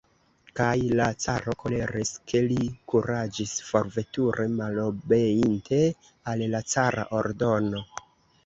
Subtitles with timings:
[0.59, 2.57] Kaj la caro koleris, ke li
[2.93, 5.83] kuraĝis forveturi, malobeinte
[6.33, 7.85] al la cara ordono.